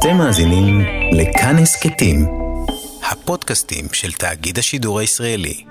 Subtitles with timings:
[0.00, 0.80] אתם מאזינים
[1.12, 2.26] לכאן הסכתים,
[3.10, 5.64] הפודקאסטים של תאגיד השידור הישראלי.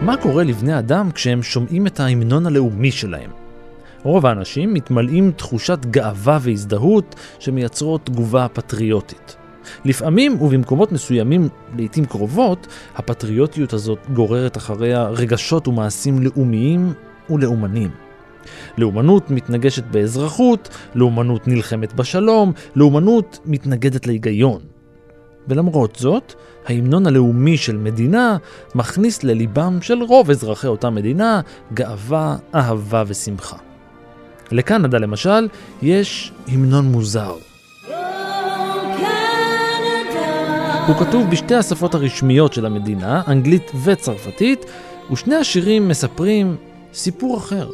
[0.00, 3.30] מה קורה לבני אדם כשהם שומעים את ההמנון הלאומי שלהם?
[4.02, 9.36] רוב האנשים מתמלאים תחושת גאווה והזדהות שמייצרות תגובה פטריוטית.
[9.84, 12.66] לפעמים ובמקומות מסוימים, לעיתים קרובות,
[12.96, 16.92] הפטריוטיות הזאת גוררת אחריה רגשות ומעשים לאומיים
[17.30, 17.90] ולאומנים.
[18.78, 24.60] לאומנות מתנגשת באזרחות, לאומנות נלחמת בשלום, לאומנות מתנגדת להיגיון.
[25.48, 26.34] ולמרות זאת,
[26.66, 28.36] ההמנון הלאומי של מדינה
[28.74, 31.40] מכניס לליבם של רוב אזרחי אותה מדינה
[31.74, 33.56] גאווה, אהבה ושמחה.
[34.52, 35.48] לקנדה למשל,
[35.82, 37.34] יש המנון מוזר.
[40.86, 44.64] הוא כתוב בשתי השפות הרשמיות של המדינה, אנגלית וצרפתית,
[45.12, 46.56] ושני השירים מספרים
[46.94, 47.68] סיפור אחר.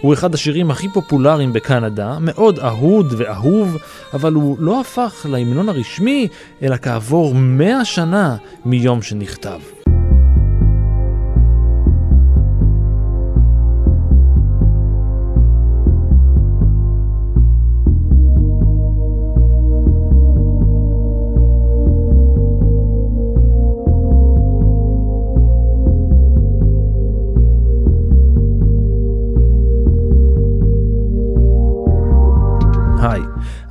[0.00, 3.76] הוא אחד השירים הכי פופולריים בקנדה, מאוד אהוד ואהוב,
[4.14, 6.28] אבל הוא לא הפך להמנון הרשמי,
[6.62, 9.81] אלא כעבור מאה שנה מיום שנכתב.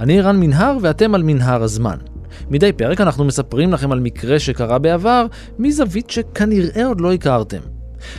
[0.02, 1.96] אני רן מנהר ואתם על מנהר הזמן.
[2.50, 5.26] מדי פרק אנחנו מספרים לכם על מקרה שקרה בעבר
[5.60, 7.60] מזווית שכנראה עוד לא הכרתם.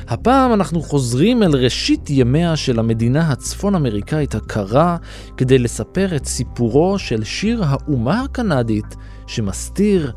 [0.09, 4.97] הפעם אנחנו חוזרים אל ראשית ימיה של המדינה הצפון אמריקאית הקרה
[5.37, 10.13] כדי לספר את סיפורו של שיר האומה הקנדית שמסתיר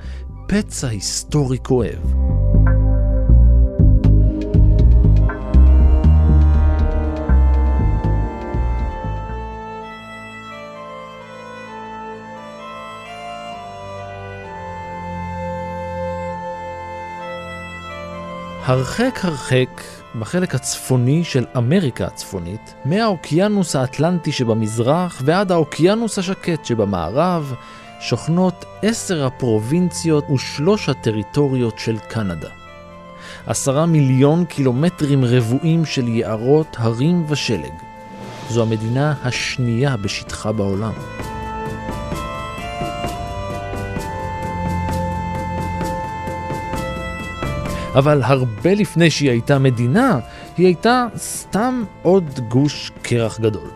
[0.48, 2.14] פצע היסטורי כואב.
[18.66, 19.82] הרחק הרחק
[20.20, 27.54] בחלק הצפוני של אמריקה הצפונית, מהאוקיינוס האטלנטי שבמזרח ועד האוקיינוס השקט שבמערב,
[28.00, 32.50] שוכנות עשר הפרובינציות ושלוש הטריטוריות של קנדה.
[33.48, 37.74] עשרה מיליון קילומטרים רבועים של יערות, הרים ושלג.
[38.50, 40.94] זו המדינה השנייה בשטחה בעולם.
[47.96, 50.20] אבל הרבה לפני שהיא הייתה מדינה,
[50.58, 53.70] היא הייתה סתם עוד גוש קרח גדול.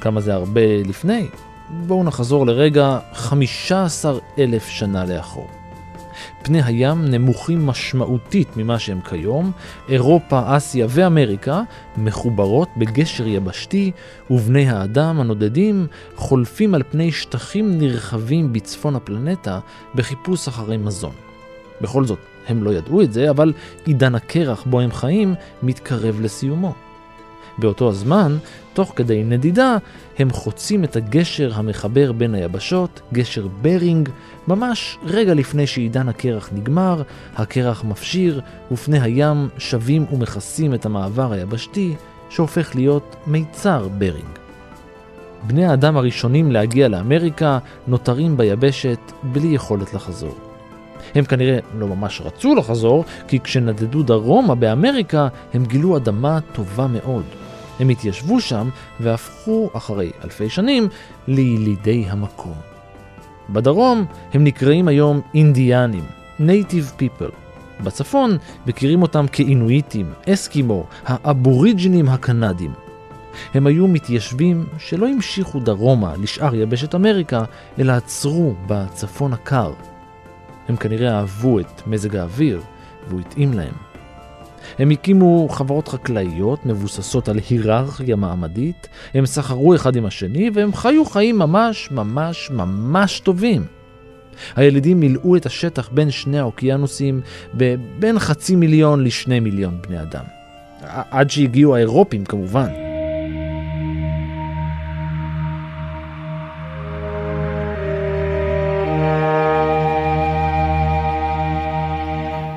[0.00, 1.28] כמה זה הרבה לפני?
[1.70, 5.48] בואו נחזור לרגע 15 אלף שנה לאחור.
[6.42, 9.52] פני הים נמוכים משמעותית ממה שהם כיום,
[9.88, 11.62] אירופה, אסיה ואמריקה
[11.96, 13.90] מחוברות בגשר יבשתי,
[14.30, 19.60] ובני האדם הנודדים חולפים על פני שטחים נרחבים בצפון הפלנטה
[19.94, 21.12] בחיפוש אחרי מזון.
[21.80, 22.18] בכל זאת,
[22.48, 23.52] הם לא ידעו את זה, אבל
[23.84, 26.74] עידן הקרח בו הם חיים מתקרב לסיומו.
[27.58, 28.36] באותו הזמן,
[28.72, 29.76] תוך כדי נדידה,
[30.18, 34.08] הם חוצים את הגשר המחבר בין היבשות, גשר ברינג,
[34.48, 37.02] ממש רגע לפני שעידן הקרח נגמר,
[37.36, 38.40] הקרח מפשיר,
[38.72, 41.94] ופני הים שבים ומכסים את המעבר היבשתי,
[42.30, 44.38] שהופך להיות מיצר ברינג.
[45.46, 50.51] בני האדם הראשונים להגיע לאמריקה נותרים ביבשת בלי יכולת לחזור.
[51.14, 57.24] הם כנראה לא ממש רצו לחזור, כי כשנדדו דרומה באמריקה, הם גילו אדמה טובה מאוד.
[57.80, 58.68] הם התיישבו שם
[59.00, 60.88] והפכו, אחרי אלפי שנים,
[61.28, 62.54] לילידי המקום.
[63.50, 66.04] בדרום הם נקראים היום אינדיאנים,
[66.40, 67.32] Native People.
[67.84, 72.72] בצפון מכירים אותם כאינואיטים, אסקימו, האבוריג'ינים הקנדים.
[73.54, 77.44] הם היו מתיישבים שלא המשיכו דרומה לשאר יבשת אמריקה,
[77.78, 79.72] אלא עצרו בצפון הקר,
[80.72, 82.60] הם כנראה אהבו את מזג האוויר,
[83.08, 83.74] והוא התאים להם.
[84.78, 91.04] הם הקימו חברות חקלאיות מבוססות על היררכיה מעמדית, הם סחרו אחד עם השני, והם חיו
[91.04, 93.64] חיים ממש ממש ממש טובים.
[94.56, 97.20] הילידים מילאו את השטח בין שני האוקיינוסים
[97.54, 100.24] בבין חצי מיליון לשני מיליון בני אדם.
[101.10, 102.91] עד שהגיעו האירופים כמובן.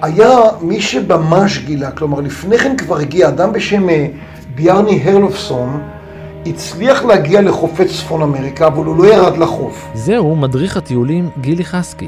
[0.06, 4.08] היה מי שממש גילה, כלומר לפני כן כבר הגיע אדם בשם אה,
[4.56, 5.82] ביארני הרלופסון,
[6.46, 9.88] הצליח להגיע לחופי צפון אמריקה, אבל הוא לא ירד לחוף.
[9.94, 12.08] זהו מדריך הטיולים גילי חסקי.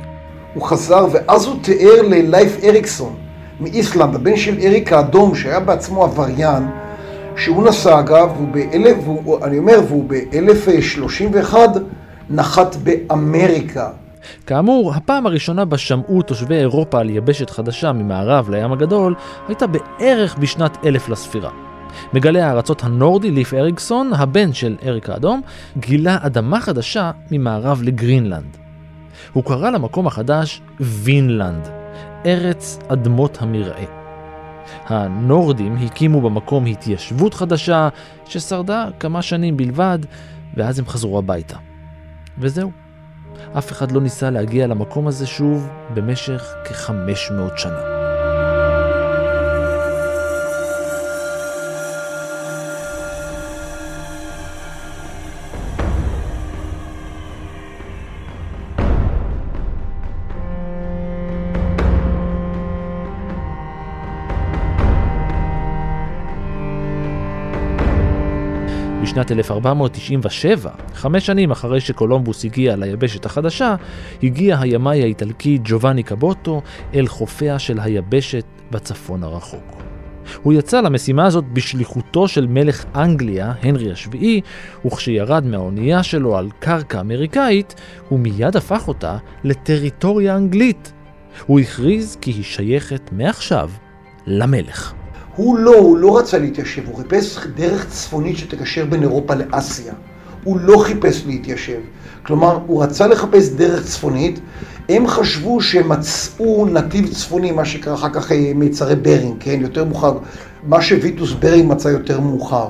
[0.53, 3.13] הוא חזר ואז הוא תיאר ללייף אריקסון
[3.59, 6.63] מאיסלנד, הבן של אריק האדום, שהיה בעצמו עבריין,
[7.37, 11.55] שהוא נסע אגב, והוא באלף, והוא, אני אומר, והוא ב-1031
[12.29, 13.89] נחת באמריקה.
[14.47, 19.15] כאמור, הפעם הראשונה בה שמעו תושבי אירופה על יבשת חדשה ממערב לים הגדול,
[19.47, 21.51] הייתה בערך בשנת אלף לספירה.
[22.13, 25.41] מגלה הארצות הנורדי ליף אריקסון, הבן של אריק האדום,
[25.77, 28.57] גילה אדמה חדשה ממערב לגרינלנד.
[29.33, 31.67] הוא קרא למקום החדש וינלנד,
[32.25, 33.85] ארץ אדמות המרעה.
[34.85, 37.89] הנורדים הקימו במקום התיישבות חדשה
[38.25, 39.99] ששרדה כמה שנים בלבד,
[40.55, 41.57] ואז הם חזרו הביתה.
[42.39, 42.86] וזהו.
[43.57, 47.96] אף אחד לא ניסה להגיע למקום הזה שוב במשך כ-500 שנה.
[69.01, 73.75] בשנת 1497, חמש שנים אחרי שקולומבוס הגיע ליבשת החדשה,
[74.23, 76.61] הגיע הימאי האיטלקי ג'ובאני קבוטו
[76.93, 79.81] אל חופיה של היבשת בצפון הרחוק.
[80.43, 84.41] הוא יצא למשימה הזאת בשליחותו של מלך אנגליה, הנרי השביעי,
[84.85, 87.75] וכשירד מהאונייה שלו על קרקע אמריקאית,
[88.09, 90.93] הוא מיד הפך אותה לטריטוריה אנגלית.
[91.45, 93.69] הוא הכריז כי היא שייכת מעכשיו
[94.27, 94.93] למלך.
[95.37, 99.93] הוא לא, הוא לא רצה להתיישב, הוא חיפש דרך צפונית שתקשר בין אירופה לאסיה.
[100.43, 101.79] הוא לא חיפש להתיישב.
[102.25, 104.39] כלומר, הוא רצה לחפש דרך צפונית.
[104.89, 109.57] הם חשבו שמצאו נתיב צפוני, מה שקרה אחר כך אה, מיצרי ברינג, כן?
[109.61, 110.17] יותר מאוחר.
[110.63, 112.67] מה שוויטוס ברינג מצא יותר מאוחר.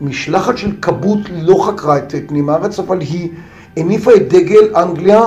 [0.00, 3.28] משלחת של כבות לא חקרה את פנים הארץ, אבל היא
[3.76, 5.20] הניפה את דגל אנגליה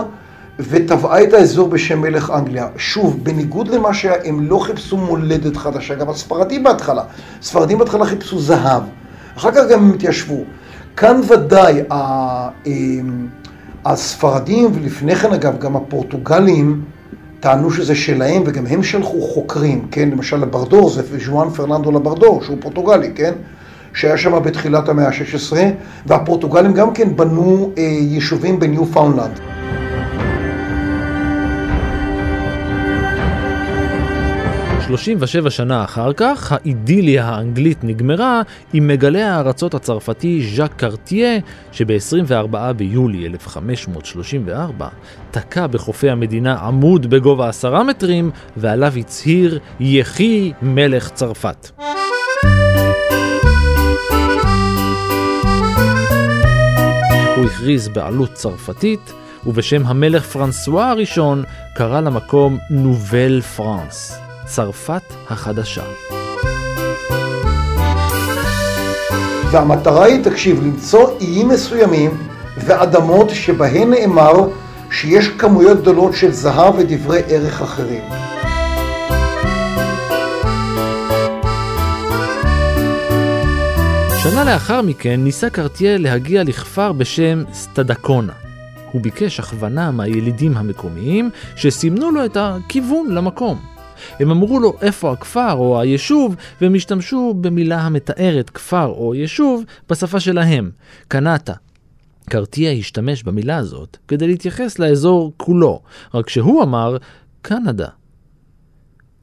[0.60, 2.68] וטבעה את האזור בשם מלך אנגליה.
[2.78, 7.04] שוב, בניגוד למה שהם לא חיפשו מולדת חדשה, גם הספרדים בהתחלה.
[7.42, 8.84] הספרדים בהתחלה חיפשו זהב,
[9.38, 10.44] אחר כך גם הם התיישבו.
[10.98, 11.82] כאן ודאי
[12.66, 13.28] אמ,
[13.86, 16.82] הספרדים, ולפני כן אגב גם הפורטוגלים,
[17.40, 20.10] טענו שזה שלהם, וגם הם שלחו חוקרים, כן?
[20.10, 23.34] למשל לברדור, זה ז'ואן פרננדו לברדור, שהוא פורטוגלי, כן?
[23.94, 25.56] שהיה שם בתחילת המאה ה-16,
[26.06, 29.53] והפורטוגלים גם כן בנו אה, יישובים בניו-פאונדלנד.
[34.94, 38.42] 37 שנה אחר כך, האידיליה האנגלית נגמרה
[38.74, 41.40] עם מגלה הארצות הצרפתי ז'אק קרטיה,
[41.72, 44.88] שב-24 ביולי 1534
[45.32, 51.70] תקע בחופי המדינה עמוד בגובה עשרה מטרים, ועליו הצהיר יחי מלך צרפת.
[57.36, 59.14] הוא הכריז בעלות צרפתית,
[59.46, 61.44] ובשם המלך פרנסואה הראשון
[61.76, 64.23] קרא למקום נובל פרנס.
[64.56, 65.84] צרפת החדשה.
[69.52, 72.12] והמטרה היא, תקשיב, למצוא איים מסוימים
[72.58, 74.34] ואדמות שבהן נאמר
[74.92, 78.04] שיש כמויות גדולות של זהב ודברי ערך אחרים.
[84.24, 88.34] שנה לאחר מכן ניסה קרטיה להגיע לכפר בשם סטדקונה.
[88.92, 93.73] הוא ביקש הכוונה מהילידים המקומיים שסימנו לו את הכיוון למקום.
[94.20, 100.20] הם אמרו לו איפה הכפר או היישוב, והם השתמשו במילה המתארת כפר או יישוב בשפה
[100.20, 100.72] שלהם,
[101.08, 101.54] קנטה.
[102.30, 105.82] קרטיה השתמש במילה הזאת כדי להתייחס לאזור כולו,
[106.14, 106.98] רק שהוא אמר
[107.42, 107.88] קנדה.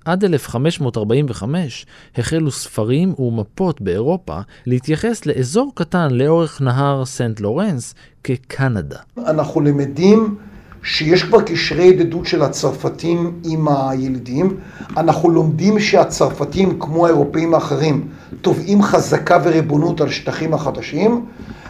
[0.04, 8.98] עד 1545 החלו ספרים ומפות באירופה להתייחס לאזור קטן לאורך נהר סנט לורנס כקנדה.
[9.18, 10.38] אנחנו למדים
[10.82, 14.56] שיש כבר קשרי ידידות של הצרפתים עם הילידים.
[14.96, 18.08] אנחנו לומדים שהצרפתים, כמו האירופאים האחרים,
[18.40, 21.24] תובעים חזקה וריבונות על שטחים החדשים,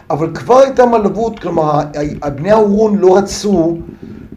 [0.09, 1.79] אבל כבר הייתה מלוות, כלומר,
[2.35, 3.77] בני האורון לא רצו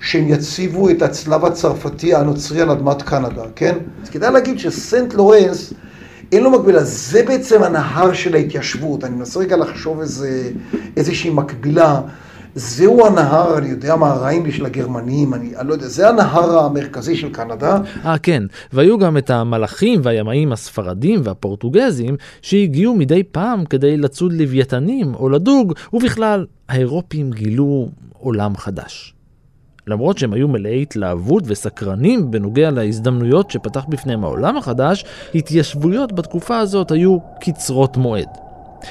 [0.00, 3.74] שהם יציבו את הצלב הצרפתי הנוצרי על אדמת קנדה, כן?
[4.02, 5.72] אז כדאי להגיד שסנט לורנס,
[6.32, 9.04] אין לו מקבילה, זה בעצם הנהר של ההתיישבות.
[9.04, 10.50] אני מנסה רגע לחשוב איזה,
[10.96, 12.00] איזושהי מקבילה.
[12.54, 17.16] זהו הנהר, אני יודע מה, הרייני של הגרמנים, אני, אני לא יודע, זה הנהר המרכזי
[17.16, 17.78] של קנדה.
[18.04, 18.42] אה, כן,
[18.72, 25.72] והיו גם את המלאכים והימאים הספרדים והפורטוגזים שהגיעו מדי פעם כדי לצוד לוויתנים או לדוג,
[25.92, 29.14] ובכלל, האירופים גילו עולם חדש.
[29.86, 36.90] למרות שהם היו מלאי התלהבות וסקרנים בנוגע להזדמנויות שפתח בפניהם העולם החדש, התיישבויות בתקופה הזאת
[36.90, 38.43] היו קצרות מועד.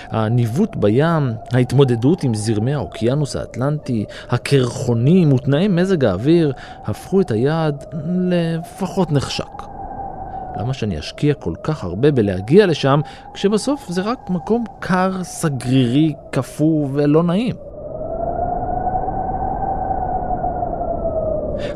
[0.09, 6.53] הניווט בים, ההתמודדות עם זרמי האוקיינוס האטלנטי, הקרחונים ותנאי מזג האוויר
[6.85, 7.85] הפכו את היעד
[8.29, 9.73] לפחות נחשק.
[10.59, 13.01] למה שאני אשקיע כל כך הרבה בלהגיע לשם,
[13.33, 17.55] כשבסוף זה רק מקום קר, סגרירי, קפוא ולא נעים?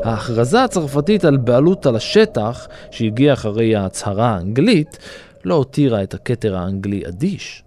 [0.04, 4.98] ההכרזה הצרפתית על בעלות על השטח, שהגיעה אחרי ההצהרה האנגלית,
[5.44, 7.62] לא הותירה את הכתר האנגלי אדיש.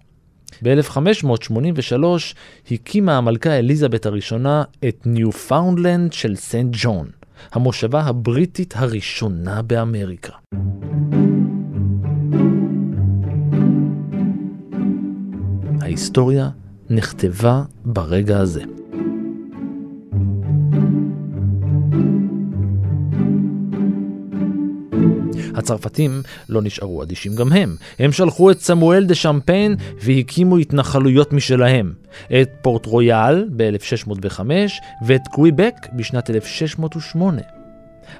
[0.62, 2.04] ב-1583
[2.70, 7.10] הקימה המלכה אליזבת הראשונה את ניופאונדלנד של סנט ג'ון,
[7.52, 10.32] המושבה הבריטית הראשונה באמריקה.
[15.80, 16.48] ההיסטוריה
[16.90, 18.62] נכתבה ברגע הזה.
[25.54, 27.76] הצרפתים לא נשארו אדישים גם הם.
[27.98, 31.92] הם שלחו את סמואל דה שמפיין והקימו התנחלויות משלהם.
[32.42, 34.40] את פורט רויאל ב-1605
[35.06, 37.42] ואת קוויבק בשנת 1608.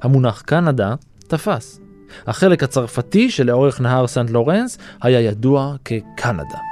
[0.03, 1.81] המונח קנדה תפס.
[2.27, 6.72] החלק הצרפתי שלאורך נהר סנט לורנס היה ידוע כקנדה.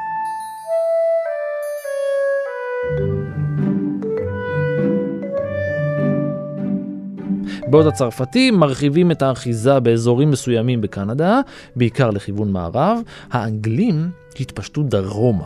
[7.71, 11.41] בעוד הצרפתים מרחיבים את האחיזה באזורים מסוימים בקנדה,
[11.77, 12.99] בעיקר לכיוון מערב,
[13.31, 14.11] האנגלים
[14.41, 15.45] התפשטו דרומה.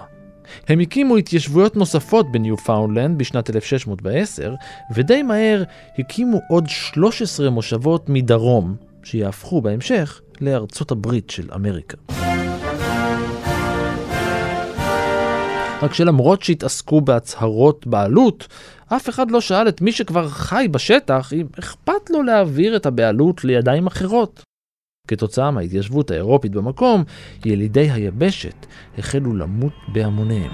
[0.69, 4.55] הם הקימו התיישבויות נוספות בניו-פאונדלנד בשנת 1610,
[4.95, 5.63] ודי מהר
[5.99, 11.97] הקימו עוד 13 מושבות מדרום, שיהפכו בהמשך לארצות הברית של אמריקה.
[15.83, 18.49] רק שלמרות שהתעסקו בהצהרות בעלות,
[18.97, 23.45] אף אחד לא שאל את מי שכבר חי בשטח אם אכפת לו להעביר את הבעלות
[23.45, 24.43] לידיים אחרות.
[25.09, 27.05] כתוצאה מההתיישבות האירופית במקום,
[27.45, 28.67] ילידי היבשת
[28.99, 30.51] החלו למות בהמוניהם.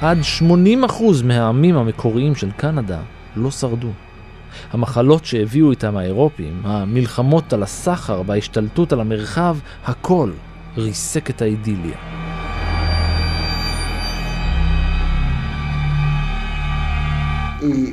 [0.00, 0.44] עד 80%
[1.24, 3.02] מהעמים המקוריים של קנדה
[3.36, 3.90] לא שרדו.
[4.70, 10.30] המחלות שהביאו איתם האירופים, המלחמות על הסחר וההשתלטות על המרחב, הכל
[10.76, 12.23] ריסק את האידיליה.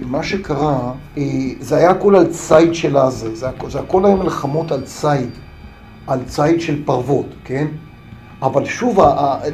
[0.06, 1.24] מה שקרה, אה,
[1.60, 5.30] זה היה הכל על ציד של הזה, זה, זה הכל היה מלחמות על ציד,
[6.08, 7.68] על ציד של פרוות, כן?
[8.42, 9.00] אבל שוב,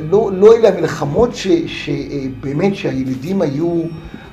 [0.10, 1.30] לא, לא אלה המלחמות
[1.66, 3.84] שבאמת שהילידים היו,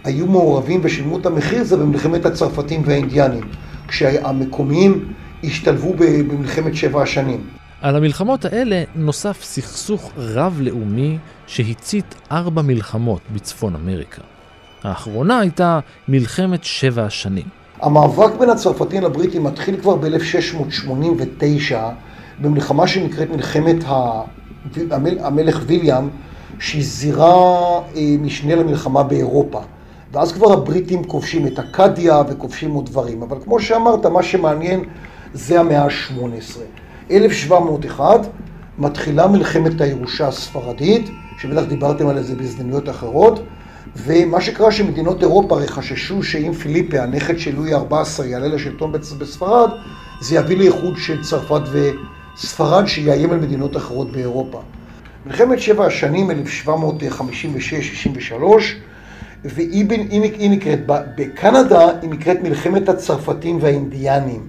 [0.05, 3.45] היו מעורבים ושילמו את המחיר, זה במלחמת הצרפתים והאינדיאנים,
[3.89, 5.13] כשהמקומיים
[5.45, 7.41] השתלבו במלחמת שבע השנים.
[7.81, 14.34] על המלחמות האלה נוסף סכסוך רב-לאומי שהצית ארבע מלחמות בצפון אמריקה.
[14.85, 17.45] האחרונה הייתה מלחמת שבע השנים.
[17.83, 21.75] המאבק בין הצרפתים לבריטים מתחיל כבר ב-1689
[22.41, 23.77] במלחמה שנקראת מלחמת
[25.21, 26.09] המלך ויליאם,
[26.59, 27.35] שהיא זירה
[27.97, 29.61] אה, משנה למלחמה באירופה.
[30.13, 33.23] ואז כבר הבריטים כובשים את אכדיה וכובשים עוד דברים.
[33.23, 34.85] אבל כמו שאמרת, מה שמעניין
[35.35, 36.59] זה המאה ה-18.
[37.11, 38.21] 1701
[38.79, 43.41] מתחילה מלחמת הירושה הספרדית, שבטח דיברתם על זה בהזדמנויות אחרות,
[43.97, 49.71] ומה שקרה שמדינות אירופה חששו שאם פיליפה, הנכד של לואי ה-14, יעלה לשלטון בספרד,
[50.21, 51.61] זה יביא לאיחוד של צרפת
[52.37, 54.61] וספרד שיאיים על מדינות אחרות באירופה.
[55.27, 56.35] מלחמת שבע השנים, 1756-63,
[59.45, 59.87] והיא
[60.39, 60.81] היא נקראת,
[61.17, 64.49] בקנדה היא נקראת מלחמת הצרפתים והאינדיאנים.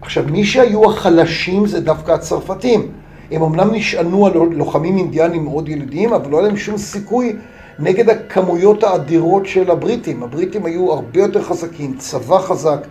[0.00, 2.88] עכשיו, מי שהיו החלשים זה דווקא הצרפתים.
[3.30, 7.36] הם אמנם נשענו על לוחמים אינדיאנים מאוד ילידיים, אבל לא היה להם שום סיכוי
[7.78, 10.22] נגד הכמויות האדירות של הבריטים.
[10.22, 12.86] הבריטים היו הרבה יותר חזקים, צבא חזק,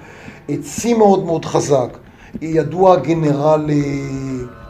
[0.61, 1.97] צי מאוד מאוד חזק.
[2.41, 3.75] ידוע הגנרל אה,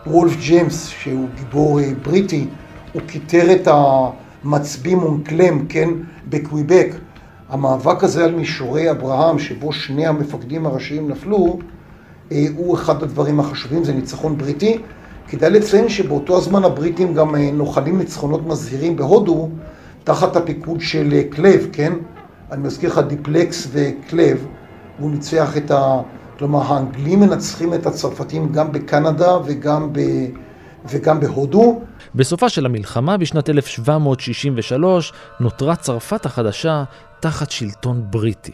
[0.08, 2.48] וולף ג'יימס, שהוא גיבור אה, בריטי,
[2.94, 5.90] הוא כיתר את המצביא מונקלם, כן,
[6.30, 6.88] בקוויבק.
[7.50, 11.60] המאבק הזה על מישורי אברהם, שבו שני המפקדים הראשיים נפלו,
[12.32, 14.78] אה, הוא אחד הדברים החשובים, זה ניצחון בריטי.
[15.28, 19.50] כדאי לציין שבאותו הזמן הבריטים גם נוחלים ניצחונות מזהירים בהודו,
[20.04, 21.94] תחת הפיקוד של אה, קלייב, כן?
[22.52, 24.46] אני מזכיר לך דופלקס וקלייב,
[25.00, 26.02] הוא ניצח את ה...
[26.38, 30.00] כלומר, האנגלים מנצחים את הצרפתים גם בקנדה וגם, ב...
[30.90, 31.82] וגם בהודו.
[32.16, 36.84] בסופה של המלחמה, בשנת 1763, נותרה צרפת החדשה
[37.20, 38.52] תחת שלטון בריטי.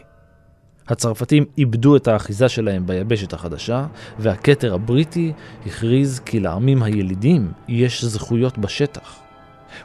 [0.88, 3.86] הצרפתים איבדו את האחיזה שלהם ביבשת החדשה,
[4.18, 5.32] והכתר הבריטי
[5.66, 9.29] הכריז כי לעמים הילידים יש זכויות בשטח.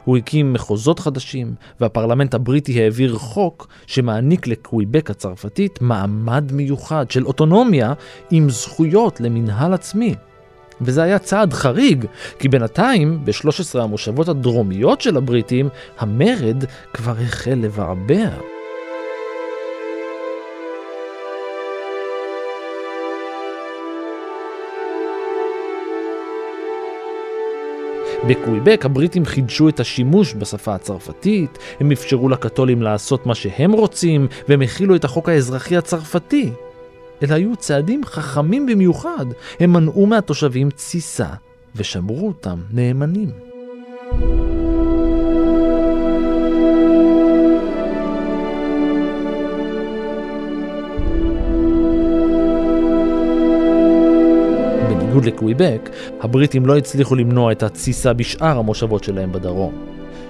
[0.04, 7.92] הוא הקים מחוזות חדשים, והפרלמנט הבריטי העביר חוק שמעניק לקוויבק הצרפתית מעמד מיוחד של אוטונומיה
[8.30, 10.14] עם זכויות למנהל עצמי.
[10.80, 12.04] וזה היה צעד חריג,
[12.38, 18.55] כי בינתיים, ב-13 המושבות הדרומיות של הבריטים, המרד כבר החל לבעבע.
[28.28, 34.62] בקוויבק הבריטים חידשו את השימוש בשפה הצרפתית, הם אפשרו לקתולים לעשות מה שהם רוצים, והם
[34.62, 36.50] הכילו את החוק האזרחי הצרפתי.
[37.22, 39.26] אלה היו צעדים חכמים במיוחד,
[39.60, 41.28] הם מנעו מהתושבים תסיסה,
[41.76, 43.45] ושמרו אותם נאמנים.
[55.26, 55.90] לקוויבק,
[56.20, 59.72] הבריטים לא הצליחו למנוע את התסיסה בשאר המושבות שלהם בדרום.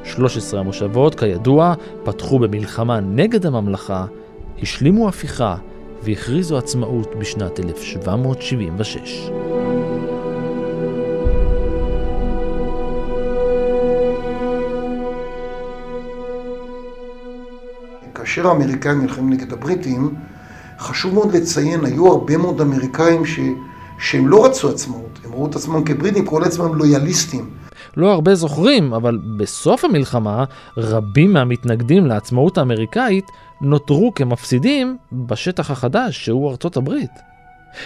[0.04, 1.74] 13 המושבות, כידוע,
[2.04, 4.06] פתחו במלחמה נגד הממלכה,
[4.62, 5.56] השלימו הפיכה
[6.02, 9.30] והכריזו עצמאות בשנת 1776.
[18.14, 20.14] כאשר האמריקאים נלחמים נגד הבריטים,
[20.78, 23.40] חשוב מאוד לציין, היו הרבה מאוד אמריקאים ש...
[23.98, 27.50] שהם לא רצו עצמאות, הם ראו את עצמם כבריטים, קראו לעצמם לויאליסטים.
[27.96, 30.44] לא הרבה זוכרים, אבל בסוף המלחמה,
[30.76, 33.24] רבים מהמתנגדים לעצמאות האמריקאית
[33.60, 37.10] נותרו כמפסידים בשטח החדש שהוא ארצות הברית.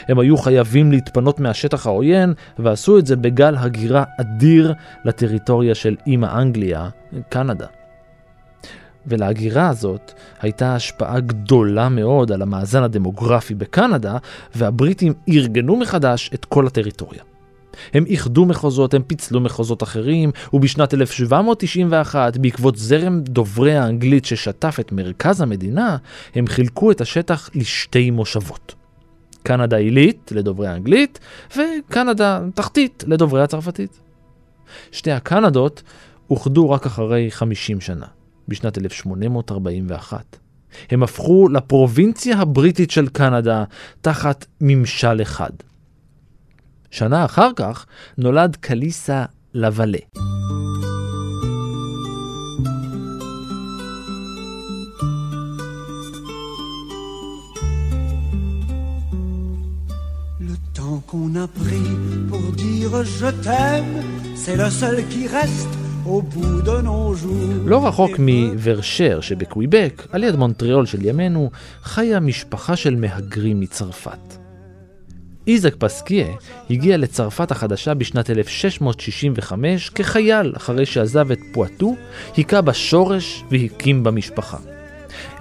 [0.08, 4.74] הם היו חייבים להתפנות מהשטח העוין, ועשו את זה בגל הגירה אדיר
[5.04, 6.88] לטריטוריה של אימא אנגליה,
[7.28, 7.66] קנדה.
[9.07, 14.16] ולהגירה הזאת הייתה השפעה גדולה מאוד על המאזן הדמוגרפי בקנדה,
[14.54, 17.23] והבריטים ארגנו מחדש את כל הטריטוריה.
[17.95, 24.92] הם איחדו מחוזות, הם פיצלו מחוזות אחרים, ובשנת 1791, בעקבות זרם דוברי האנגלית ששטף את
[24.92, 25.97] מרכז המדינה,
[26.35, 28.75] הם חילקו את השטח לשתי מושבות.
[29.42, 31.19] קנדה עילית לדוברי האנגלית,
[31.57, 34.00] וקנדה תחתית לדוברי הצרפתית.
[34.92, 35.83] שתי הקנדות
[36.30, 38.07] אוחדו רק אחרי 50 שנה.
[38.50, 40.37] בשנת 1841.
[40.90, 43.64] הם הפכו לפרובינציה הבריטית של קנדה
[44.00, 45.50] תחת ממשל אחד.
[46.90, 47.87] שנה אחר כך
[48.19, 49.99] נולד קליסה לבלה.
[61.10, 61.91] qu'on a pris
[62.28, 64.02] pour dire je t'aime,
[64.36, 65.75] c'est le seul qui reste
[67.64, 71.50] לא רחוק מוורשר שבקוויבק, על יד מונטריאול של ימינו,
[71.82, 74.36] חיה משפחה של מהגרים מצרפת.
[75.46, 76.26] איזק פסקיה
[76.70, 81.96] הגיע לצרפת החדשה בשנת 1665 כחייל אחרי שעזב את פואטו,
[82.36, 84.58] היכה בשורש והקים במשפחה.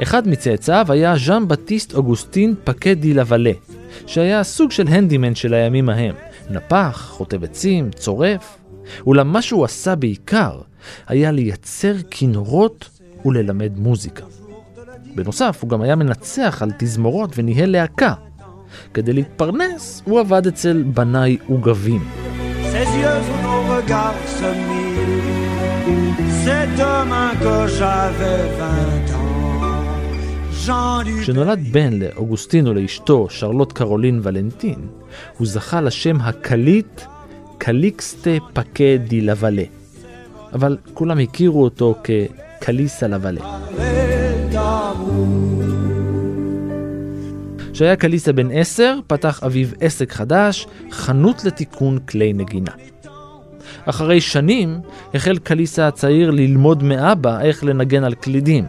[0.03, 3.51] אחד מצאצאיו היה ז'אן בטיסט אוגוסטין פקדי לבלה,
[4.08, 6.15] שהיה סוג של הנדימן של הימים ההם,
[6.49, 8.59] נפח, חוטב עצים, צורף,
[9.08, 10.62] אולם מה שהוא עשה בעיקר
[11.08, 12.89] היה לייצר כינורות
[13.25, 14.25] וללמד מוזיקה.
[15.15, 18.13] בנוסף, הוא גם היה מנצח על תזמורות וניהל להקה.
[18.93, 22.02] כדי להתפרנס, הוא עבד אצל בנאי עוגבים.
[31.21, 34.88] כשנולד בן לאוגוסטין ולאשתו, שרלוט קרולין ולנטין,
[35.38, 37.02] הוא זכה לשם הקליט
[37.60, 39.63] קליקסטה פקה די לבלה.
[40.54, 43.60] אבל כולם הכירו אותו כקליסה לבלה.
[47.74, 52.72] כשהיה קליסה בן עשר, פתח אביו עסק חדש, חנות לתיקון כלי נגינה.
[53.86, 54.80] אחרי שנים,
[55.13, 58.65] החל קליסה הצעיר ללמוד מאבא איך לנגן על קלידים.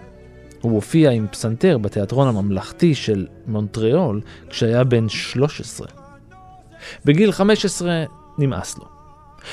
[0.60, 5.86] הוא הופיע עם פסנתר בתיאטרון הממלכתי של מונטריאול כשהיה בן 13.
[7.04, 8.04] בגיל 15
[8.40, 8.84] נמאס לו.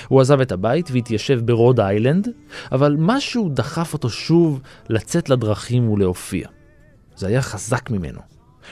[0.08, 2.28] הוא עזב את הבית והתיישב ברוד איילנד,
[2.72, 6.48] אבל משהו דחף אותו שוב לצאת לדרכים ולהופיע.
[7.16, 8.20] זה היה חזק ממנו.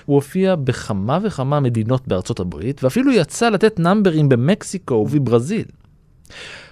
[0.05, 5.65] הוא הופיע בכמה וכמה מדינות בארצות הברית, ואפילו יצא לתת נאמברים במקסיקו ובברזיל.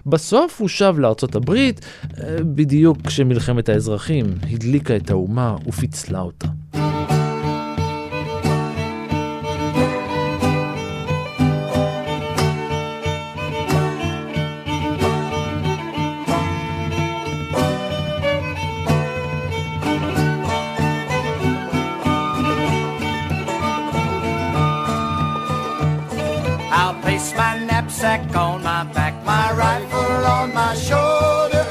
[0.06, 1.86] בסוף הוא שב לארצות הברית,
[2.18, 6.48] אה, בדיוק כשמלחמת האזרחים הדליקה את האומה ופיצלה אותה.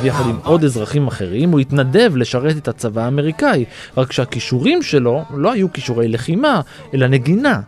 [0.02, 3.64] ויחד עם עוד אזרחים אחרים הוא התנדב לשרת את הצבא האמריקאי,
[3.96, 6.60] רק שהכישורים שלו לא היו כישורי לחימה,
[6.94, 7.60] אלא נגינה,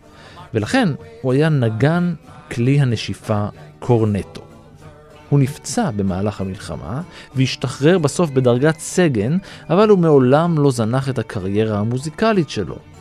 [0.54, 0.88] ולכן
[1.22, 2.14] הוא היה נגן
[2.50, 3.46] כלי הנשיפה
[3.78, 4.42] קורנטו.
[5.28, 7.02] הוא נפצע במהלך המלחמה
[7.34, 9.36] והשתחרר בסוף בדרגת סגן,
[9.70, 12.93] אבל הוא מעולם לא זנח את הקריירה המוזיקלית שלו.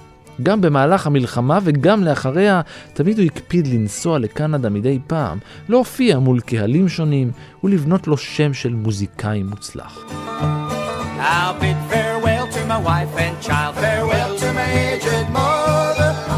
[0.43, 2.61] גם במהלך המלחמה וגם לאחריה,
[2.93, 5.37] תמיד הוא הקפיד לנסוע לקנדה מדי פעם,
[5.69, 7.31] להופיע מול קהלים שונים
[7.63, 10.05] ולבנות לו שם של מוזיקאי מוצלח.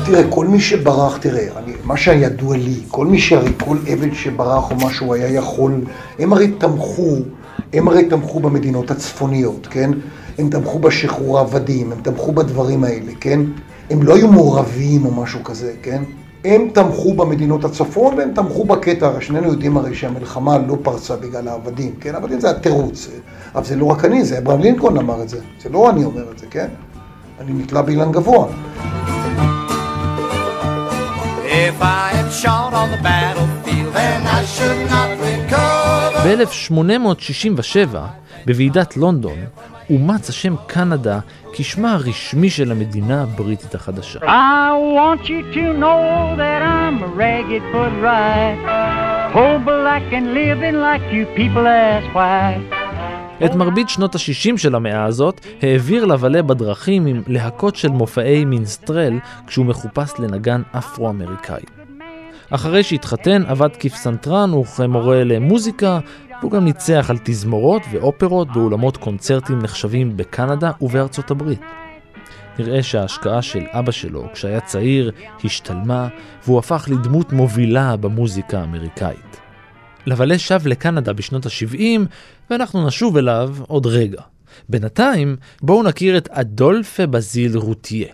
[0.05, 4.71] תראה, כל מי שברח, תראה, אני, מה שידוע לי, כל מי שהרי כל עבד שברח
[4.71, 5.81] או משהו היה יכול,
[6.19, 7.17] הם הרי תמכו,
[7.73, 9.91] הם הרי תמכו במדינות הצפוניות, כן?
[10.37, 13.39] הם תמכו בשחרור העבדים, הם תמכו בדברים האלה, כן?
[13.89, 16.03] הם לא היו מעורבים או משהו כזה, כן?
[16.45, 21.47] הם תמכו במדינות הצפון והם תמכו בקטע, הרי שנינו יודעים הרי שהמלחמה לא פרצה בגלל
[21.47, 22.15] העבדים, כן?
[22.15, 23.07] העבדים זה התירוץ,
[23.55, 26.31] אבל זה לא רק אני, זה אברהם לינקולן אמר את זה, זה לא אני אומר
[26.31, 26.67] את זה, כן?
[27.39, 28.47] אני נתלה באילן גבוה.
[36.25, 37.95] ב-1867,
[38.45, 39.37] בוועידת לונדון,
[39.89, 41.19] אומץ השם קנדה
[41.53, 44.19] כשמה הרשמי של המדינה הבריטית החדשה.
[53.45, 59.19] את מרבית שנות ה-60 של המאה הזאת העביר לבלה בדרכים עם להקות של מופעי מינסטרל
[59.47, 61.63] כשהוא מחופש לנגן אפרו-אמריקאי.
[62.49, 65.99] אחרי שהתחתן עבד כפסנתרן וכמורה למוזיקה
[66.41, 71.61] והוא גם ניצח על תזמורות ואופרות באולמות קונצרטים נחשבים בקנדה ובארצות הברית.
[72.59, 75.11] נראה שההשקעה של אבא שלו כשהיה צעיר
[75.43, 76.07] השתלמה
[76.45, 79.39] והוא הפך לדמות מובילה במוזיקה האמריקאית.
[80.05, 81.99] לבלה שב לקנדה בשנות ה-70
[82.49, 84.21] ואנחנו נשוב אליו עוד רגע.
[84.69, 88.07] בינתיים בואו נכיר את אדולפה בזיל רוטיה.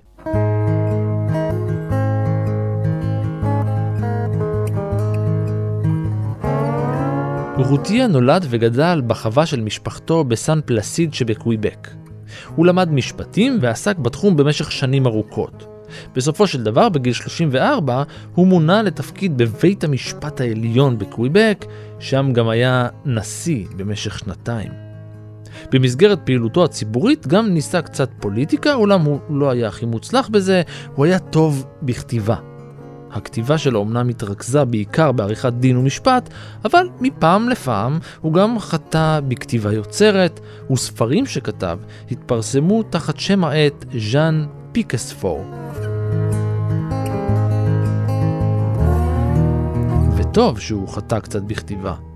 [7.63, 11.87] רוטיה נולד וגדל בחווה של משפחתו בסן פלסיד שבקוויבק.
[12.55, 15.67] הוא למד משפטים ועסק בתחום במשך שנים ארוכות.
[16.15, 18.03] בסופו של דבר, בגיל 34,
[18.35, 21.65] הוא מונה לתפקיד בבית המשפט העליון בקוויבק,
[21.99, 24.71] שם גם היה נשיא במשך שנתיים.
[25.71, 30.61] במסגרת פעילותו הציבורית גם ניסה קצת פוליטיקה, אולם הוא לא היה הכי מוצלח בזה,
[30.95, 32.50] הוא היה טוב בכתיבה.
[33.13, 36.29] הכתיבה שלו אמנם התרכזה בעיקר בעריכת דין ומשפט,
[36.65, 40.39] אבל מפעם לפעם הוא גם חטא בכתיבה יוצרת,
[40.71, 41.79] וספרים שכתב
[42.11, 45.45] התפרסמו תחת שם העט ז'אן פיקספור.
[50.17, 52.10] וטוב שהוא חטא קצת בכתיבה.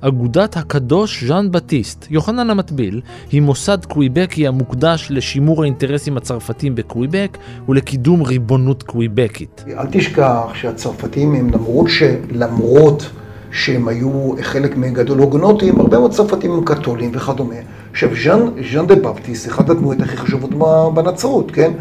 [0.00, 3.00] אגודת הקדוש ז'אן בטיסט, יוחנן המטביל,
[3.32, 7.38] היא מוסד קוויבקי המוקדש לשימור האינטרסים הצרפתים בקוויבק
[7.68, 9.64] ולקידום ריבונות קוויבקית.
[9.78, 13.10] אל תשכח שהצרפתים הם למרות שלמרות
[13.52, 17.54] שהם היו חלק מגדול הוגנוטים, הרבה מאוד צרפתים הם קתולים וכדומה.
[17.90, 18.40] עכשיו, ז'אן,
[18.72, 20.50] ז'אן דה בפטיסט, אחת הדמויות הכי חשובות
[20.94, 21.72] בנצרות, כן?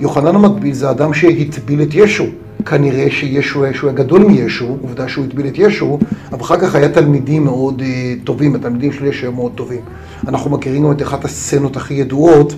[0.00, 2.24] יוחנן המטביל זה אדם שהטביל את ישו.
[2.68, 5.98] כנראה שישו, שהוא היה גדול מישו, עובדה שהוא הטביל את ישו,
[6.32, 9.80] אבל אחר כך היה תלמידים מאוד uh, טובים, התלמידים של ישו היו מאוד טובים.
[10.28, 12.54] אנחנו מכירים גם את אחת הסצנות הכי ידועות,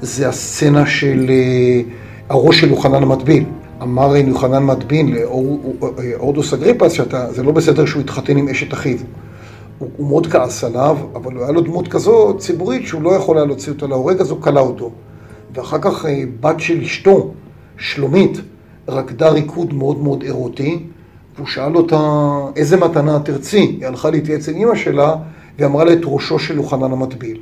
[0.00, 3.44] זה הסצנה של uh, הראש של יוחנן המטביל.
[3.82, 8.98] אמר יוחנן מטבין לאורדוס אגריפס, שזה לא בסדר שהוא התחתן עם אשת אחיו.
[9.78, 13.46] הוא, הוא מאוד כעס עליו, אבל היה לו דמות כזו ציבורית שהוא לא יכול היה
[13.46, 14.90] להוציא אותה להורג, אז הוא כלא אותו.
[15.54, 17.32] ואחר כך אה, בת של אשתו,
[17.76, 18.40] שלומית,
[18.88, 20.78] רקדה ריקוד מאוד מאוד אירוטי,
[21.36, 23.58] והוא שאל אותה, איזה מתנה תרצי?
[23.58, 25.14] היא הלכה להתייעץ עם אמא שלה,
[25.58, 27.38] והיא אמרה לה את ראשו של יוחנן המטביל.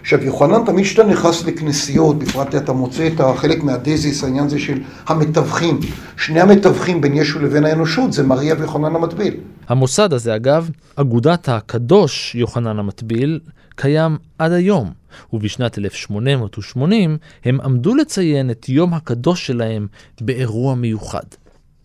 [0.00, 4.80] עכשיו, יוחנן, תמיד כשאתה נכנס לכנסיות, בפרט אתה מוצא את החלק מהדזיס, העניין הזה של
[5.06, 5.80] המתווכים.
[6.16, 9.34] שני המתווכים בין ישו לבין האנושות זה מריה ויוחנן המטביל.
[9.68, 13.40] המוסד הזה, אגב, אגודת הקדוש יוחנן המטביל,
[13.74, 14.90] קיים עד היום,
[15.32, 19.86] ובשנת 1880 הם עמדו לציין את יום הקדוש שלהם
[20.20, 21.24] באירוע מיוחד.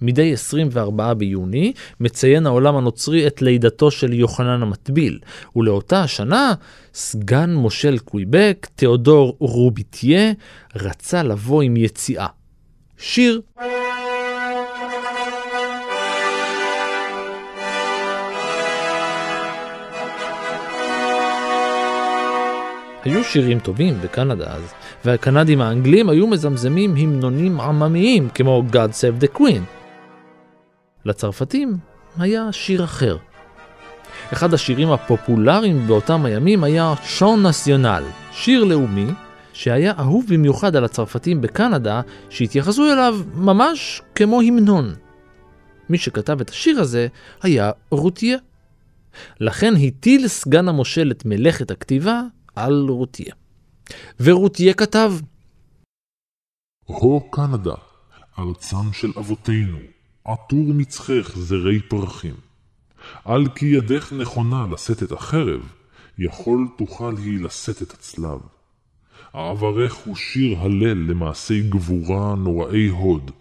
[0.01, 5.19] מדי 24 ביוני מציין העולם הנוצרי את לידתו של יוחנן המטביל,
[5.55, 6.53] ולאותה השנה
[6.93, 10.31] סגן מושל קוויבק, תיאודור רוביטיה,
[10.75, 12.27] רצה לבוא עם יציאה.
[12.97, 13.41] שיר.
[23.07, 24.73] היו שירים טובים בקנדה אז,
[25.05, 29.61] והקנדים האנגלים היו מזמזמים המנונים עממיים כמו God Save the Queen.
[31.05, 31.77] לצרפתים
[32.17, 33.17] היה שיר אחר.
[34.33, 39.07] אחד השירים הפופולריים באותם הימים היה שון נסיונל, שיר לאומי,
[39.53, 44.93] שהיה אהוב במיוחד על הצרפתים בקנדה, שהתייחסו אליו ממש כמו המנון.
[45.89, 47.07] מי שכתב את השיר הזה
[47.41, 48.37] היה רוטיה.
[49.39, 52.21] לכן הטיל סגן המושל את מלאכת הכתיבה
[52.57, 53.33] על רוטיה.
[54.19, 55.11] ורוטיה כתב:
[56.85, 57.75] הו קנדה,
[58.39, 59.77] ארצם של אבותינו,
[60.25, 62.35] עטור מצחך זרי פרחים.
[63.25, 65.61] על כי ידך נכונה לשאת את החרב,
[66.17, 68.39] יכול תוכל היא לשאת את הצלב.
[69.33, 73.31] עברך הוא שיר הלל למעשי גבורה נוראי הוד,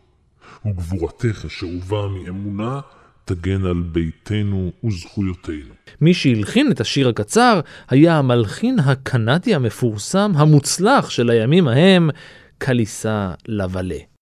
[0.67, 2.81] וגבורתך אשר הובאה מאמונה,
[3.27, 5.75] תגן על ביתנו וזכויותינו.
[6.01, 12.11] מי שהלחין את השיר הקצר היה המלחין הקנדי המפורסם המוצלח של הימים ההם,
[12.59, 14.16] קליסה לבלה.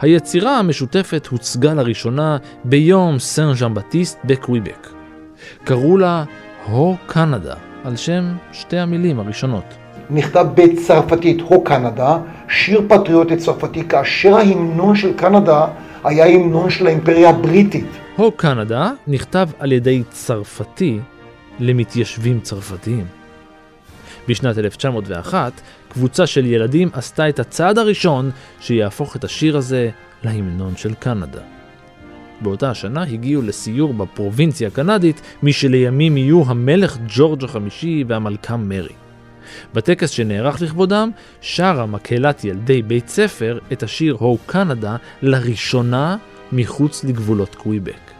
[0.00, 4.88] היצירה המשותפת הוצגה לראשונה ביום סן ז'אן בטיסט בקוויבק.
[5.64, 6.24] קראו לה
[6.66, 9.64] הו קנדה, על שם שתי המילים הראשונות.
[10.10, 15.66] נכתב בצרפתית הו קנדה, שיר פטריוטי צרפתי, כאשר ההמנון של קנדה
[16.04, 17.86] היה המנון של האימפריה הבריטית.
[18.16, 20.98] הו קנדה נכתב על ידי צרפתי
[21.58, 23.19] למתיישבים צרפתיים.
[24.30, 29.90] בשנת 1901, קבוצה של ילדים עשתה את הצעד הראשון שיהפוך את השיר הזה
[30.24, 31.40] להמנון של קנדה.
[32.40, 38.92] באותה השנה הגיעו לסיור בפרובינציה הקנדית מי שלימים יהיו המלך ג'ורג' החמישי והמלכה מרי.
[39.74, 46.16] בטקס שנערך לכבודם, שרה מקהלת ילדי בית ספר את השיר הו קנדה לראשונה
[46.52, 48.10] מחוץ לגבולות קוויבק.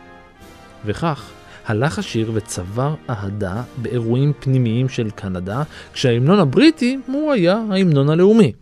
[0.84, 1.30] וכך,
[1.70, 8.52] הלך השיר וצבר אהדה באירועים פנימיים של קנדה, כשההמנון הבריטי הוא היה ההמנון הלאומי.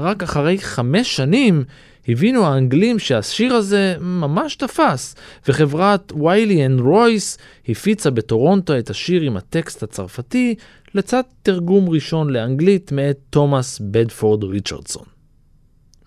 [0.00, 1.64] רק אחרי חמש שנים
[2.08, 5.14] הבינו האנגלים שהשיר הזה ממש תפס,
[5.48, 7.38] וחברת Whaley and Royce
[7.68, 10.54] הפיצה בטורונטו את השיר עם הטקסט הצרפתי,
[10.94, 15.04] לצד תרגום ראשון לאנגלית מאת תומאס בדפורד ריצ'רדסון.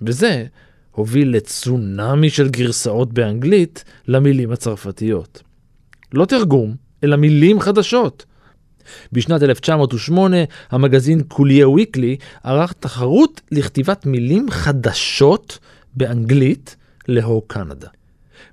[0.02, 0.46] וזה
[0.92, 5.44] הוביל לצונאמי של גרסאות באנגלית למילים הצרפתיות.
[6.14, 8.26] לא תרגום, אלא מילים חדשות.
[9.12, 10.38] בשנת 1908
[10.72, 15.60] המגזין Collier's Weekly ערך תחרות לכתיבת מילים חדשות
[15.96, 16.76] באנגלית
[17.08, 17.88] ל O Canada.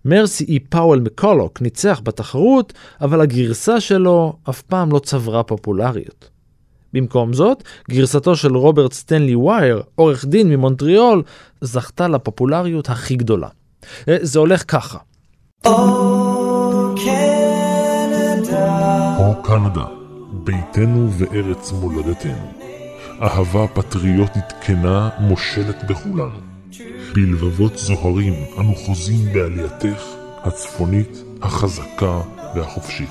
[0.04, 6.28] מרסי אי פאוול מק'קולוך ניצח בתחרות, אבל הגרסה שלו אף פעם לא צברה פופולריות.
[6.92, 11.22] במקום זאת, גרסתו של רוברט סטנלי ווייר, עורך דין ממונטריאול,
[11.60, 13.48] זכתה לפופולריות הכי גדולה.
[14.08, 14.98] אה, זה הולך ככה.
[15.66, 15.70] Oh,
[19.42, 19.84] קנדה,
[20.32, 22.52] ביתנו וארץ מולדתנו.
[23.22, 26.40] אהבה פטריוטית כנה מושלת בכולנו.
[27.14, 30.02] בלבבות זוהרים אנו חוזים בעלייתך
[30.44, 32.20] הצפונית, החזקה
[32.54, 33.10] והחופשית.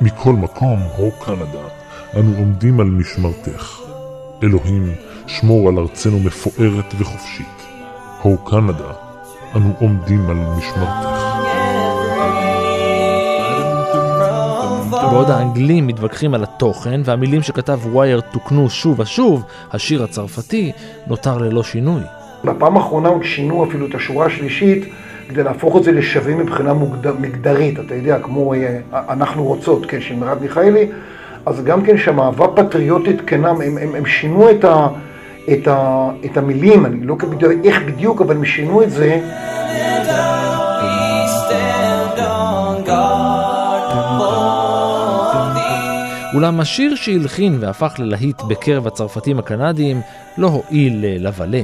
[0.00, 1.68] מכל מקום, הו קנדה,
[2.16, 3.80] אנו עומדים על משמרתך.
[4.42, 4.94] אלוהים,
[5.26, 7.62] שמור על ארצנו מפוארת וחופשית.
[8.22, 8.92] הו קנדה,
[9.56, 11.55] אנו עומדים על משמרתך.
[15.16, 20.72] בעוד האנגלים מתווכחים על התוכן והמילים שכתב ווייר תוקנו שוב ושוב, השיר הצרפתי
[21.06, 22.00] נותר ללא שינוי.
[22.44, 24.84] בפעם האחרונה עוד שינו אפילו את השורה השלישית
[25.28, 27.10] כדי להפוך את זה לשווה מבחינה מוגד...
[27.20, 30.86] מגדרית, אתה יודע, כמו אה, אנחנו רוצות, כן, של מרב מיכאלי,
[31.46, 34.88] אז גם כן שהמאהבה פטריוטית כנה, הם, הם, הם שינו את, ה,
[35.52, 39.20] את, ה, את המילים, אני לא יודע איך בדיוק, אבל הם שינו את זה.
[46.36, 50.00] אולם השיר שהלחין והפך ללהיט בקרב הצרפתים הקנדיים
[50.38, 51.62] לא הועיל ללבלה.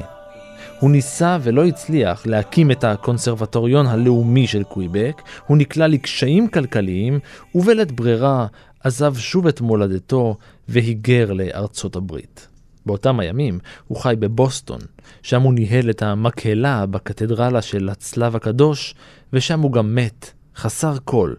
[0.81, 7.19] הוא ניסה ולא הצליח להקים את הקונסרבטוריון הלאומי של קוויבק, הוא נקלע לקשיים כלכליים,
[7.55, 8.47] ובלית ברירה
[8.85, 10.37] עזב שוב את מולדתו
[10.69, 12.49] והיגר לארצות הברית.
[12.87, 13.59] באותם הימים
[13.89, 14.81] הוא חי בבוסטון,
[15.23, 18.95] שם הוא ניהל את המקהלה בקתדרלה של הצלב הקדוש,
[19.33, 21.33] ושם הוא גם מת, חסר כל,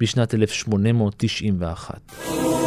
[0.00, 2.57] בשנת 1891.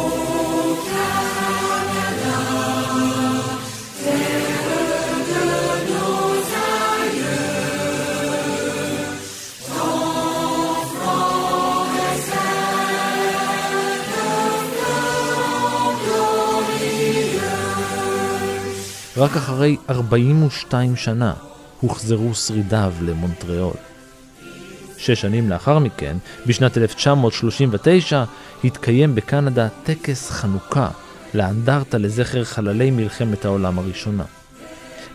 [19.22, 21.32] רק אחרי 42 שנה
[21.80, 23.74] הוחזרו שרידיו למונטריאול.
[24.98, 28.24] שש שנים לאחר מכן, בשנת 1939,
[28.64, 30.88] התקיים בקנדה טקס חנוכה
[31.34, 34.24] לאנדרטה לזכר חללי מלחמת העולם הראשונה.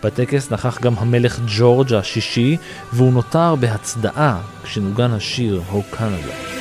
[0.04, 2.58] בטקס נכח גם המלך ג'ורג' השישי,
[2.94, 6.57] והוא נותר בהצדעה כשנוגן השיר הו קנדה.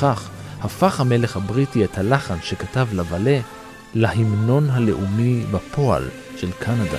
[0.00, 0.28] וכך
[0.60, 3.40] הפך המלך הבריטי את הלחן שכתב לבלה
[3.94, 6.98] להמנון הלאומי בפועל של קנדה.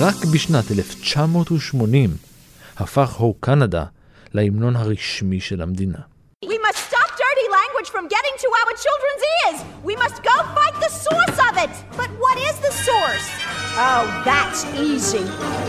[0.00, 2.10] רק בשנת 1980
[2.76, 3.84] הפך הו קנדה
[4.33, 5.99] להמנון הרשמי של המדינה.
[6.43, 9.57] We must stop dirty language from getting to our children's ears.
[9.83, 11.73] We must go fight the source of it.
[11.99, 13.27] But what is the source?
[13.77, 15.25] Oh, that's easy.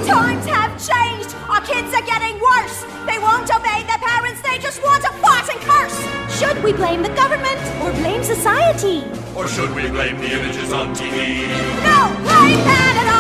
[0.09, 1.31] Times have changed.
[1.53, 2.77] Our kids are getting worse.
[3.11, 4.41] They won't obey their parents.
[4.49, 5.99] They just want to fart and curse.
[6.38, 9.05] Should we blame the government or blame society?
[9.37, 11.47] Or should we blame the images on TV?
[11.88, 13.19] No, blame Canada.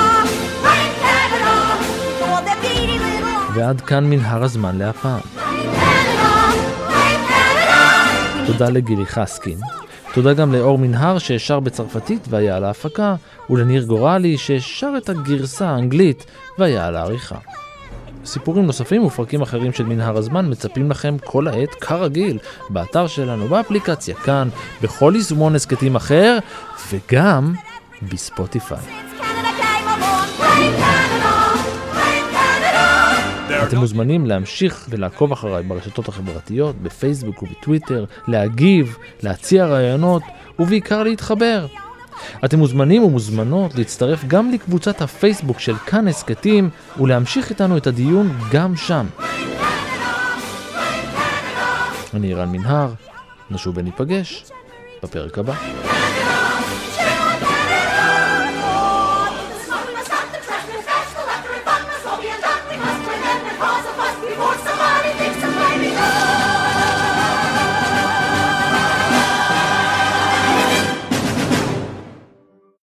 [0.64, 1.54] Blame Canada.
[2.20, 3.25] For the beady little
[3.57, 5.19] ועד כאן מנהר הזמן להפעם.
[8.47, 9.57] תודה לגילי חסקין.
[10.13, 13.15] תודה גם לאור מנהר ששר בצרפתית והיה על ההפקה,
[13.49, 16.25] ולניר גורלי ששר את הגרסה האנגלית
[16.57, 17.35] והיה על העריכה.
[18.25, 22.37] סיפורים נוספים ופרקים אחרים של מנהר הזמן מצפים לכם כל העת כרגיל,
[22.69, 24.49] באתר שלנו, באפליקציה כאן,
[24.81, 26.37] בכל יישומון הסכתים אחר,
[26.91, 27.53] וגם
[28.11, 29.07] בספוטיפיי.
[33.67, 40.23] אתם מוזמנים להמשיך ולעקוב אחריי ברשתות החברתיות, בפייסבוק ובטוויטר, להגיב, להציע רעיונות,
[40.59, 41.67] ובעיקר להתחבר.
[42.45, 48.75] אתם מוזמנים ומוזמנות להצטרף גם לקבוצת הפייסבוק של כאן הסכתים, ולהמשיך איתנו את הדיון גם
[48.75, 49.05] שם.
[52.13, 52.89] אני רן מנהר,
[53.51, 54.45] נשוב וניפגש
[55.03, 55.86] בפרק הבא.